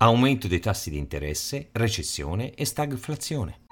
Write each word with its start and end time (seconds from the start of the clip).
Aumento 0.00 0.46
dei 0.46 0.60
tassi 0.60 0.90
di 0.90 0.96
interesse, 0.96 1.70
recessione 1.72 2.54
e 2.54 2.64
stagflazione. 2.64 3.62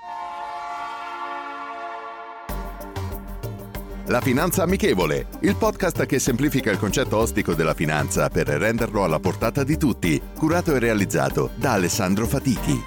La 4.06 4.20
Finanza 4.20 4.64
Amichevole, 4.64 5.28
il 5.42 5.54
podcast 5.54 6.04
che 6.04 6.18
semplifica 6.18 6.72
il 6.72 6.78
concetto 6.78 7.16
ostico 7.16 7.54
della 7.54 7.74
finanza 7.74 8.28
per 8.28 8.48
renderlo 8.48 9.04
alla 9.04 9.20
portata 9.20 9.62
di 9.62 9.76
tutti, 9.76 10.20
curato 10.36 10.74
e 10.74 10.80
realizzato 10.80 11.50
da 11.54 11.74
Alessandro 11.74 12.26
Fatichi. 12.26 12.82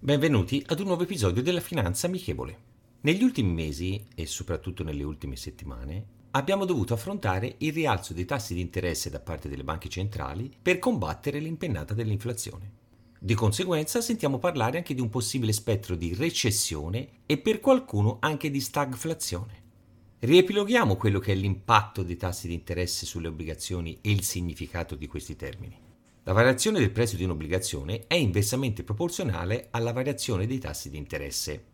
Benvenuti 0.00 0.64
ad 0.66 0.80
un 0.80 0.86
nuovo 0.86 1.04
episodio 1.04 1.44
della 1.44 1.60
Finanza 1.60 2.08
Amichevole. 2.08 2.71
Negli 3.04 3.24
ultimi 3.24 3.50
mesi, 3.52 4.06
e 4.14 4.26
soprattutto 4.26 4.84
nelle 4.84 5.02
ultime 5.02 5.34
settimane, 5.34 6.06
abbiamo 6.32 6.64
dovuto 6.64 6.94
affrontare 6.94 7.56
il 7.58 7.72
rialzo 7.72 8.12
dei 8.12 8.24
tassi 8.24 8.54
di 8.54 8.60
interesse 8.60 9.10
da 9.10 9.18
parte 9.18 9.48
delle 9.48 9.64
banche 9.64 9.88
centrali 9.88 10.48
per 10.62 10.78
combattere 10.78 11.40
l'impennata 11.40 11.94
dell'inflazione. 11.94 12.70
Di 13.18 13.34
conseguenza 13.34 14.00
sentiamo 14.00 14.38
parlare 14.38 14.78
anche 14.78 14.94
di 14.94 15.00
un 15.00 15.10
possibile 15.10 15.52
spettro 15.52 15.96
di 15.96 16.14
recessione 16.14 17.08
e 17.26 17.38
per 17.38 17.58
qualcuno 17.58 18.18
anche 18.20 18.52
di 18.52 18.60
stagflazione. 18.60 19.60
Riepiloghiamo 20.20 20.94
quello 20.94 21.18
che 21.18 21.32
è 21.32 21.34
l'impatto 21.34 22.04
dei 22.04 22.16
tassi 22.16 22.46
di 22.46 22.54
interesse 22.54 23.04
sulle 23.04 23.26
obbligazioni 23.26 23.98
e 24.00 24.12
il 24.12 24.22
significato 24.22 24.94
di 24.94 25.08
questi 25.08 25.34
termini. 25.34 25.76
La 26.22 26.32
variazione 26.32 26.78
del 26.78 26.92
prezzo 26.92 27.16
di 27.16 27.24
un'obbligazione 27.24 28.06
è 28.06 28.14
inversamente 28.14 28.84
proporzionale 28.84 29.66
alla 29.72 29.92
variazione 29.92 30.46
dei 30.46 30.60
tassi 30.60 30.88
di 30.88 30.98
interesse. 30.98 31.70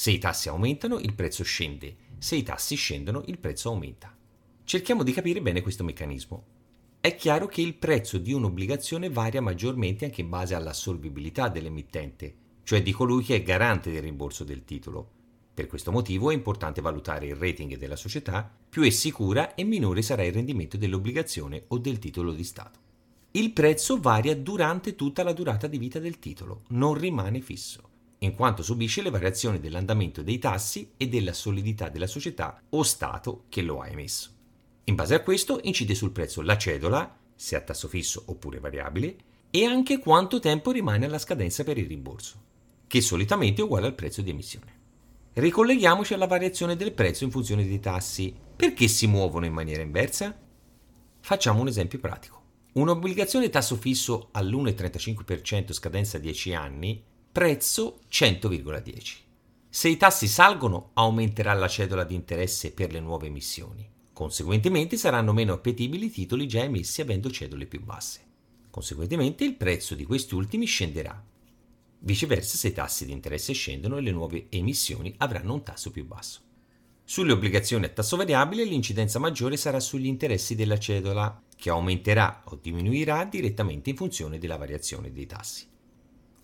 Se 0.00 0.10
i 0.10 0.16
tassi 0.16 0.48
aumentano, 0.48 0.98
il 0.98 1.12
prezzo 1.12 1.44
scende, 1.44 1.94
se 2.16 2.34
i 2.34 2.42
tassi 2.42 2.74
scendono, 2.74 3.22
il 3.26 3.36
prezzo 3.36 3.68
aumenta. 3.68 4.16
Cerchiamo 4.64 5.02
di 5.02 5.12
capire 5.12 5.42
bene 5.42 5.60
questo 5.60 5.84
meccanismo. 5.84 6.44
È 6.98 7.14
chiaro 7.14 7.46
che 7.46 7.60
il 7.60 7.74
prezzo 7.74 8.16
di 8.16 8.32
un'obbligazione 8.32 9.10
varia 9.10 9.42
maggiormente 9.42 10.06
anche 10.06 10.22
in 10.22 10.30
base 10.30 10.54
alla 10.54 10.72
solvibilità 10.72 11.50
dell'emittente, 11.50 12.34
cioè 12.62 12.82
di 12.82 12.92
colui 12.92 13.22
che 13.22 13.34
è 13.34 13.42
garante 13.42 13.90
del 13.90 14.00
rimborso 14.00 14.42
del 14.42 14.64
titolo. 14.64 15.06
Per 15.52 15.66
questo 15.66 15.92
motivo 15.92 16.30
è 16.30 16.34
importante 16.34 16.80
valutare 16.80 17.26
il 17.26 17.36
rating 17.36 17.76
della 17.76 17.96
società, 17.96 18.50
più 18.70 18.80
è 18.84 18.88
sicura 18.88 19.54
e 19.54 19.64
minore 19.64 20.00
sarà 20.00 20.24
il 20.24 20.32
rendimento 20.32 20.78
dell'obbligazione 20.78 21.64
o 21.68 21.76
del 21.76 21.98
titolo 21.98 22.32
di 22.32 22.44
Stato. 22.44 22.78
Il 23.32 23.52
prezzo 23.52 24.00
varia 24.00 24.34
durante 24.34 24.94
tutta 24.94 25.22
la 25.22 25.34
durata 25.34 25.66
di 25.66 25.76
vita 25.76 25.98
del 25.98 26.18
titolo, 26.18 26.62
non 26.68 26.94
rimane 26.94 27.42
fisso, 27.42 27.89
in 28.22 28.34
quanto 28.34 28.62
subisce 28.62 29.02
le 29.02 29.10
variazioni 29.10 29.60
dell'andamento 29.60 30.22
dei 30.22 30.38
tassi 30.38 30.92
e 30.96 31.08
della 31.08 31.32
solidità 31.32 31.88
della 31.88 32.06
società 32.06 32.62
o 32.70 32.82
Stato 32.82 33.44
che 33.48 33.62
lo 33.62 33.80
ha 33.80 33.88
emesso. 33.88 34.30
In 34.84 34.94
base 34.94 35.14
a 35.14 35.22
questo 35.22 35.60
incide 35.62 35.94
sul 35.94 36.10
prezzo 36.10 36.42
la 36.42 36.56
cedola, 36.56 37.16
se 37.34 37.56
a 37.56 37.60
tasso 37.60 37.88
fisso 37.88 38.22
oppure 38.26 38.58
variabile, 38.58 39.16
e 39.50 39.64
anche 39.64 39.98
quanto 39.98 40.38
tempo 40.38 40.70
rimane 40.70 41.06
alla 41.06 41.18
scadenza 41.18 41.64
per 41.64 41.78
il 41.78 41.86
rimborso, 41.86 42.42
che 42.86 43.00
solitamente 43.00 43.62
è 43.62 43.64
uguale 43.64 43.86
al 43.86 43.94
prezzo 43.94 44.22
di 44.22 44.30
emissione. 44.30 44.78
Ricolleghiamoci 45.32 46.12
alla 46.12 46.26
variazione 46.26 46.76
del 46.76 46.92
prezzo 46.92 47.24
in 47.24 47.30
funzione 47.30 47.64
dei 47.64 47.80
tassi. 47.80 48.34
Perché 48.56 48.88
si 48.88 49.06
muovono 49.06 49.46
in 49.46 49.52
maniera 49.52 49.80
inversa? 49.80 50.36
Facciamo 51.20 51.60
un 51.60 51.68
esempio 51.68 51.98
pratico. 52.00 52.42
Un'obbligazione 52.72 53.48
tasso 53.48 53.76
fisso 53.76 54.28
all'1,35% 54.32 55.72
scadenza 55.72 56.18
10 56.18 56.54
anni, 56.54 57.02
prezzo 57.32 58.00
100,10. 58.10 59.18
Se 59.68 59.88
i 59.88 59.96
tassi 59.96 60.26
salgono, 60.26 60.90
aumenterà 60.94 61.52
la 61.52 61.68
cedola 61.68 62.02
di 62.02 62.16
interesse 62.16 62.72
per 62.72 62.90
le 62.90 62.98
nuove 62.98 63.28
emissioni. 63.28 63.88
Conseguentemente 64.12 64.96
saranno 64.96 65.32
meno 65.32 65.52
appetibili 65.52 66.06
i 66.06 66.10
titoli 66.10 66.48
già 66.48 66.64
emessi 66.64 67.00
avendo 67.00 67.30
cedole 67.30 67.66
più 67.66 67.84
basse. 67.84 68.26
Conseguentemente 68.68 69.44
il 69.44 69.54
prezzo 69.54 69.94
di 69.94 70.04
questi 70.04 70.34
ultimi 70.34 70.66
scenderà. 70.66 71.24
Viceversa, 72.00 72.56
se 72.56 72.68
i 72.68 72.72
tassi 72.72 73.06
di 73.06 73.12
interesse 73.12 73.52
scendono 73.52 74.00
le 74.00 74.10
nuove 74.10 74.46
emissioni 74.48 75.14
avranno 75.18 75.54
un 75.54 75.62
tasso 75.62 75.92
più 75.92 76.04
basso. 76.04 76.40
Sulle 77.04 77.30
obbligazioni 77.30 77.84
a 77.84 77.90
tasso 77.90 78.16
variabile 78.16 78.64
l'incidenza 78.64 79.20
maggiore 79.20 79.56
sarà 79.56 79.78
sugli 79.78 80.06
interessi 80.06 80.56
della 80.56 80.80
cedola, 80.80 81.44
che 81.54 81.70
aumenterà 81.70 82.42
o 82.46 82.58
diminuirà 82.60 83.24
direttamente 83.24 83.90
in 83.90 83.96
funzione 83.96 84.38
della 84.38 84.56
variazione 84.56 85.12
dei 85.12 85.26
tassi. 85.26 85.68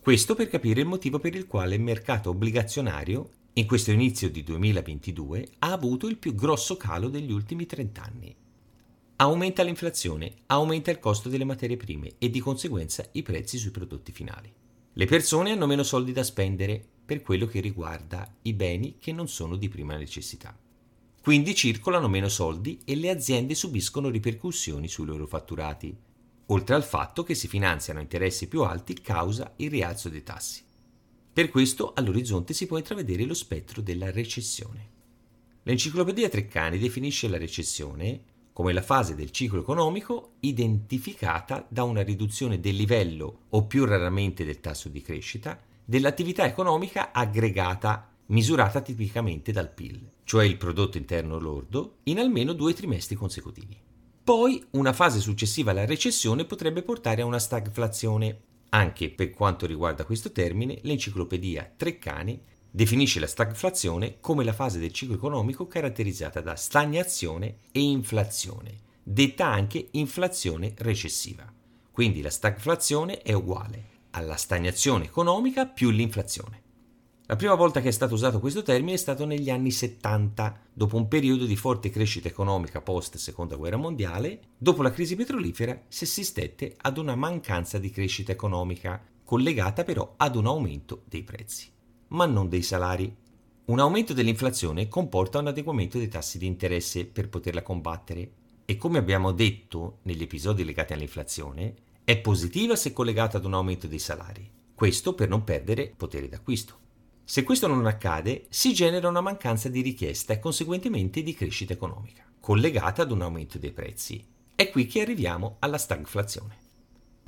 Questo 0.06 0.37
per 0.37 0.47
capire 0.47 0.83
il 0.83 0.87
motivo 0.87 1.19
per 1.19 1.34
il 1.34 1.49
quale 1.49 1.75
il 1.75 1.81
mercato 1.81 2.31
obbligazionario 2.31 3.31
in 3.55 3.67
questo 3.67 3.91
inizio 3.91 4.31
di 4.31 4.44
2022 4.44 5.49
ha 5.59 5.72
avuto 5.72 6.06
il 6.06 6.17
più 6.17 6.33
grosso 6.33 6.77
calo 6.77 7.09
degli 7.09 7.33
ultimi 7.33 7.67
30 7.67 8.03
anni. 8.05 8.37
Aumenta 9.17 9.65
l'inflazione, 9.65 10.33
aumenta 10.47 10.93
il 10.93 11.00
costo 11.00 11.28
delle 11.28 11.43
materie 11.43 11.77
prime 11.77 12.12
e 12.19 12.31
di 12.31 12.39
conseguenza 12.39 13.05
i 13.15 13.25
prezzi 13.25 13.59
sui 13.59 13.72
prodotti 13.72 14.12
finali. 14.12 14.49
Le 14.93 15.06
persone 15.06 15.50
hanno 15.50 15.67
meno 15.67 15.83
soldi 15.83 16.12
da 16.12 16.23
spendere 16.23 16.81
per 17.05 17.21
quello 17.21 17.47
che 17.47 17.59
riguarda 17.59 18.33
i 18.43 18.53
beni 18.53 18.99
che 19.00 19.11
non 19.11 19.27
sono 19.27 19.56
di 19.56 19.69
prima 19.69 19.97
necessità. 19.97 20.56
Quindi 21.21 21.53
circolano 21.53 22.06
meno 22.06 22.28
soldi 22.28 22.78
e 22.84 22.94
le 22.94 23.11
aziende 23.11 23.56
subiscono 23.56 24.09
ripercussioni 24.11 24.87
sui 24.87 25.05
loro 25.05 25.27
fatturati, 25.27 25.93
oltre 26.47 26.75
al 26.75 26.84
fatto 26.84 27.23
che 27.23 27.34
si 27.34 27.49
finanziano 27.49 28.01
interessi 28.01 28.49
più 28.49 28.62
alti 28.62 29.01
causa 29.01 29.53
il 29.57 29.71
rialzo 29.71 30.09
dei 30.09 30.23
tassi. 30.23 30.62
Per 31.33 31.51
questo 31.51 31.93
all'orizzonte 31.95 32.55
si 32.55 32.67
può 32.67 32.77
intravedere 32.79 33.25
lo 33.25 33.34
spettro 33.34 33.83
della 33.83 34.11
recessione. 34.11 34.95
L'enciclopedia 35.65 36.29
Treccani 36.29 36.79
definisce 36.79 37.29
la 37.29 37.39
recessione 37.39 38.23
come 38.53 38.73
la 38.73 38.81
fase 38.81 39.15
del 39.15 39.33
ciclo 39.33 39.61
economico 39.61 40.37
identificata 40.41 41.67
da 41.69 41.83
una 41.83 42.03
riduzione 42.03 42.59
del 42.59 42.75
livello 42.75 43.41
o 43.51 43.67
più 43.67 43.85
raramente 43.85 44.47
del 44.47 44.61
tasso 44.61 44.89
di 44.89 45.03
crescita 45.03 45.61
dell'attività 45.85 46.47
economica 46.47 47.12
aggregata 47.12 48.11
misurata 48.27 48.81
tipicamente 48.81 49.53
dal 49.53 49.71
PIL, 49.71 50.11
cioè 50.25 50.45
il 50.45 50.56
prodotto 50.56 50.97
interno 50.97 51.39
lordo, 51.39 51.99
in 52.05 52.19
almeno 52.19 52.55
due 52.55 52.73
trimestri 52.73 53.15
consecutivi. 53.15 53.77
Poi 54.26 54.60
una 54.70 54.92
fase 54.92 55.20
successiva 55.20 55.70
alla 55.70 55.87
recessione 55.87 56.47
potrebbe 56.47 56.82
portare 56.82 57.22
a 57.22 57.25
una 57.25 57.38
stagflazione, 57.38 58.41
anche 58.70 59.09
per 59.09 59.31
quanto 59.31 59.66
riguarda 59.66 60.04
questo 60.04 60.32
termine, 60.32 60.81
l'enciclopedia 60.82 61.72
Treccani 61.76 62.42
definisce 62.69 63.20
la 63.20 63.28
stagflazione 63.28 64.16
come 64.19 64.42
la 64.42 64.53
fase 64.53 64.81
del 64.81 64.91
ciclo 64.91 65.14
economico 65.14 65.69
caratterizzata 65.69 66.41
da 66.41 66.56
stagnazione 66.56 67.59
e 67.70 67.81
inflazione, 67.82 68.81
detta 69.00 69.47
anche 69.47 69.91
inflazione 69.92 70.75
recessiva. 70.78 71.48
Quindi 71.93 72.20
la 72.20 72.31
stagflazione 72.31 73.22
è 73.22 73.32
uguale 73.32 73.91
alla 74.10 74.34
stagnazione 74.34 75.04
economica 75.04 75.66
più 75.66 75.91
l'inflazione. 75.91 76.66
La 77.28 77.34
prima 77.34 77.54
volta 77.54 77.81
che 77.81 77.88
è 77.88 77.92
stato 77.92 78.14
usato 78.14 78.38
questo 78.38 78.62
termine 78.62 78.92
è 78.92 78.98
stato 78.98 79.25
negli 79.25 79.50
anni 79.50 79.72
70, 79.72 80.60
dopo 80.72 80.97
un 80.97 81.09
periodo 81.09 81.44
di 81.44 81.56
forte 81.56 81.91
crescita 81.91 82.28
economica 82.28 82.81
post 82.81 83.17
seconda 83.17 83.56
guerra 83.56 83.76
mondiale, 83.76 84.43
dopo 84.56 84.81
la 84.81 84.93
crisi 84.93 85.17
petrolifera 85.17 85.82
si 85.88 86.05
assistette 86.05 86.76
ad 86.76 86.99
una 86.99 87.17
mancanza 87.17 87.78
di 87.78 87.90
crescita 87.90 88.31
economica, 88.31 89.05
collegata 89.25 89.82
però 89.82 90.14
ad 90.17 90.37
un 90.37 90.46
aumento 90.46 91.02
dei 91.08 91.25
prezzi, 91.25 91.69
ma 92.08 92.26
non 92.26 92.49
dei 92.49 92.62
salari. 92.62 93.12
Un 93.64 93.81
aumento 93.81 94.12
dell'inflazione 94.12 94.87
comporta 94.87 95.40
un 95.40 95.49
adeguamento 95.49 95.99
dei 95.99 96.06
tassi 96.06 96.38
di 96.38 96.46
interesse 96.46 97.06
per 97.06 97.29
poterla 97.29 97.62
combattere 97.62 98.31
e 98.64 98.76
come 98.76 98.99
abbiamo 98.99 99.32
detto 99.32 99.99
negli 100.02 100.22
episodi 100.22 100.64
legati 100.64 100.93
all'inflazione, 100.93 101.75
è 102.05 102.17
positiva 102.19 102.76
se 102.76 102.93
collegata 102.93 103.38
ad 103.38 103.44
un 103.44 103.55
aumento 103.55 103.88
dei 103.88 103.99
salari, 103.99 104.49
questo 104.72 105.17
per 105.17 105.29
non 105.29 105.43
perdere 105.43 105.93
potere 105.96 106.29
d'acquisto. 106.29 106.84
Se 107.28 107.43
questo 107.43 107.67
non 107.67 107.87
accade, 107.87 108.46
si 108.50 108.73
genera 108.73 109.08
una 109.08 109.20
mancanza 109.20 109.69
di 109.69 109.81
richiesta 109.81 110.32
e 110.32 110.38
conseguentemente 110.38 111.25
di 111.25 111.34
crescita 111.34 111.73
economica, 111.73 112.25
collegata 112.38 113.02
ad 113.02 113.11
un 113.11 113.20
aumento 113.20 113.58
dei 113.58 113.73
prezzi. 113.73 114.25
È 114.55 114.70
qui 114.70 114.87
che 114.87 115.00
arriviamo 115.00 115.56
alla 115.58 115.76
stagflazione. 115.76 116.56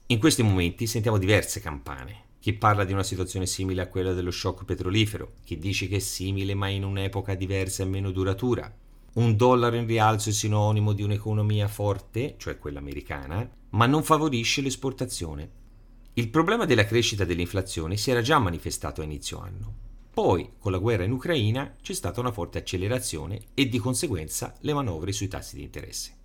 In 0.06 0.20
questi 0.20 0.44
momenti 0.44 0.86
sentiamo 0.86 1.18
diverse 1.18 1.58
campane. 1.58 2.26
Chi 2.38 2.52
parla 2.52 2.84
di 2.84 2.92
una 2.92 3.02
situazione 3.02 3.46
simile 3.46 3.82
a 3.82 3.88
quella 3.88 4.12
dello 4.12 4.30
shock 4.30 4.64
petrolifero, 4.64 5.32
chi 5.44 5.58
dice 5.58 5.88
che 5.88 5.96
è 5.96 5.98
simile 5.98 6.54
ma 6.54 6.68
in 6.68 6.84
un'epoca 6.84 7.34
diversa 7.34 7.82
e 7.82 7.86
meno 7.86 8.12
duratura. 8.12 8.72
un 9.14 9.34
dollaro 9.34 9.74
in 9.74 9.86
rialzo 9.86 10.28
è 10.28 10.32
sinonimo 10.32 10.92
di 10.92 11.02
un'economia 11.02 11.66
forte, 11.66 12.36
cioè 12.38 12.56
quella 12.56 12.78
americana, 12.78 13.50
ma 13.70 13.86
non 13.86 14.04
favorisce 14.04 14.62
l'esportazione. 14.62 15.50
Il 16.12 16.28
problema 16.28 16.66
della 16.66 16.84
crescita 16.84 17.24
dell'inflazione 17.24 17.96
si 17.96 18.12
era 18.12 18.22
già 18.22 18.38
manifestato 18.38 19.00
a 19.00 19.04
inizio 19.04 19.40
anno. 19.40 19.86
Poi, 20.18 20.54
con 20.58 20.72
la 20.72 20.78
guerra 20.78 21.04
in 21.04 21.12
Ucraina, 21.12 21.76
c'è 21.80 21.92
stata 21.92 22.18
una 22.18 22.32
forte 22.32 22.58
accelerazione 22.58 23.40
e 23.54 23.68
di 23.68 23.78
conseguenza 23.78 24.52
le 24.62 24.74
manovre 24.74 25.12
sui 25.12 25.28
tassi 25.28 25.54
di 25.54 25.62
interesse. 25.62 26.16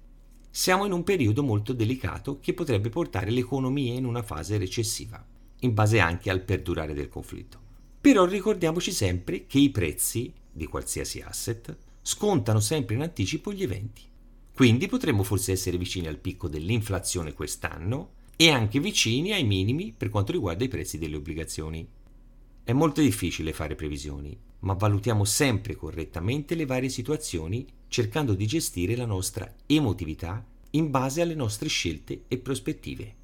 Siamo 0.49 0.85
in 0.85 0.91
un 0.91 1.03
periodo 1.03 1.43
molto 1.43 1.73
delicato 1.73 2.39
che 2.39 2.55
potrebbe 2.55 2.89
portare 2.89 3.29
l'economia 3.29 3.93
in 3.93 4.05
una 4.05 4.23
fase 4.23 4.57
recessiva, 4.57 5.23
in 5.59 5.75
base 5.75 5.99
anche 5.99 6.31
al 6.31 6.41
perdurare 6.41 6.95
del 6.95 7.07
conflitto. 7.07 7.59
Però 8.01 8.25
ricordiamoci 8.25 8.91
sempre 8.91 9.45
che 9.45 9.59
i 9.59 9.69
prezzi 9.69 10.33
di 10.51 10.65
qualsiasi 10.65 11.21
asset 11.21 11.77
scontano 12.01 12.61
sempre 12.61 12.95
in 12.95 13.03
anticipo 13.03 13.53
gli 13.53 13.61
eventi. 13.61 14.01
Quindi 14.55 14.87
potremmo 14.87 15.21
forse 15.21 15.51
essere 15.51 15.77
vicini 15.77 16.07
al 16.07 16.17
picco 16.17 16.47
dell'inflazione 16.47 17.33
quest'anno 17.33 18.13
e 18.37 18.49
anche 18.49 18.79
vicini 18.79 19.33
ai 19.33 19.43
minimi 19.43 19.93
per 19.95 20.09
quanto 20.09 20.31
riguarda 20.31 20.63
i 20.63 20.67
prezzi 20.67 20.97
delle 20.97 21.17
obbligazioni. 21.17 21.87
È 22.63 22.74
molto 22.74 23.01
difficile 23.01 23.54
fare 23.54 23.75
previsioni, 23.75 24.38
ma 24.60 24.74
valutiamo 24.74 25.25
sempre 25.25 25.75
correttamente 25.75 26.56
le 26.56 26.65
varie 26.65 26.89
situazioni 26.89 27.65
cercando 27.88 28.33
di 28.33 28.45
gestire 28.45 28.95
la 28.95 29.06
nostra 29.06 29.54
emotività 29.65 30.45
in 30.71 30.89
base 30.89 31.21
alle 31.21 31.36
nostre 31.36 31.69
scelte 31.69 32.24
e 32.27 32.38
prospettive. 32.38 33.15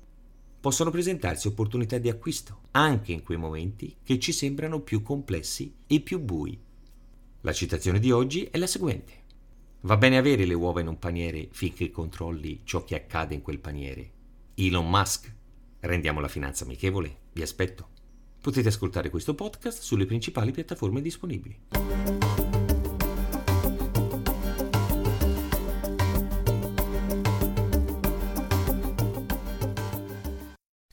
Possono 0.59 0.91
presentarsi 0.91 1.47
opportunità 1.47 1.97
di 1.97 2.09
acquisto 2.09 2.63
anche 2.71 3.13
in 3.13 3.23
quei 3.23 3.37
momenti 3.37 3.95
che 4.03 4.19
ci 4.19 4.31
sembrano 4.31 4.81
più 4.81 5.01
complessi 5.01 5.73
e 5.87 6.01
più 6.01 6.19
bui 6.19 6.59
la 7.43 7.53
citazione 7.53 7.99
di 7.99 8.11
oggi 8.11 8.49
è 8.51 8.57
la 8.57 8.67
seguente. 8.67 9.13
Va 9.81 9.95
bene 9.95 10.17
avere 10.17 10.43
le 10.43 10.53
uova 10.53 10.81
in 10.81 10.87
un 10.87 10.99
paniere 10.99 11.47
finché 11.51 11.89
controlli 11.89 12.61
ciò 12.65 12.83
che 12.83 12.95
accade 12.95 13.33
in 13.33 13.41
quel 13.41 13.59
paniere. 13.59 14.11
Elon 14.55 14.89
Musk. 14.89 15.33
Rendiamo 15.79 16.19
la 16.19 16.27
finanza 16.27 16.65
amichevole. 16.65 17.15
Vi 17.31 17.41
aspetto. 17.41 17.98
Potete 18.41 18.69
ascoltare 18.69 19.09
questo 19.09 19.35
podcast 19.35 19.81
sulle 19.83 20.05
principali 20.05 20.51
piattaforme 20.51 21.01
disponibili. 21.01 21.57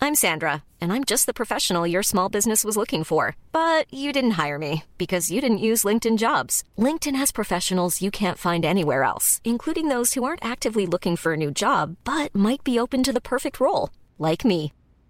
I'm 0.07 0.15
Sandra, 0.15 0.63
and 0.81 0.93
I'm 0.93 1.03
just 1.03 1.27
the 1.27 1.33
professional 1.35 1.85
your 1.85 2.03
small 2.03 2.29
business 2.29 2.63
was 2.63 2.77
looking 2.77 3.03
for. 3.03 3.35
But 3.51 3.93
you 3.93 4.13
didn't 4.13 4.37
hire 4.37 4.59
me 4.59 4.85
because 4.99 5.33
you 5.33 5.41
didn't 5.41 5.59
use 5.59 5.83
LinkedIn 5.83 6.17
jobs. 6.17 6.63
LinkedIn 6.79 7.17
has 7.17 7.33
professionals 7.33 8.01
you 8.01 8.13
can't 8.13 8.39
find 8.39 8.65
anywhere 8.65 9.03
else, 9.03 9.41
including 9.45 9.89
those 9.89 10.15
who 10.15 10.23
aren't 10.23 10.45
actively 10.45 10.87
looking 10.87 11.17
for 11.17 11.33
a 11.33 11.37
new 11.37 11.51
job 11.51 11.97
but 12.05 12.35
might 12.35 12.63
be 12.63 12.79
open 12.79 13.03
to 13.03 13.13
the 13.13 13.21
perfect 13.21 13.59
role, 13.59 13.91
like 14.19 14.45
me. 14.45 14.73